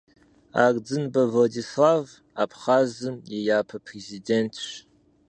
Ардзынбэ 0.63 1.21
Владислав 1.33 2.03
Абхъазым 2.43 3.15
и 3.35 3.37
япэ 3.59 3.77
Президентщ. 3.87 4.61